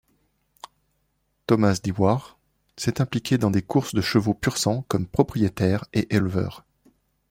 [1.45, 2.39] Thomas Dewar
[2.75, 6.65] s'est impliqué dans des courses de chevaux pur-sang comme propriétaire et éleveur.